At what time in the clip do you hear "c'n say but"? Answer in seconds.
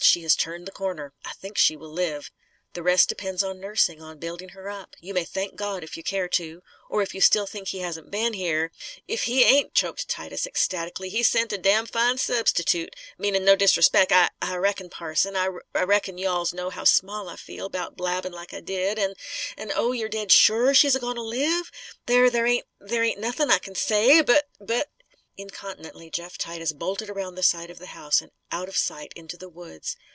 23.59-24.49